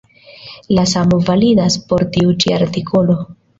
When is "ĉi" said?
2.43-2.57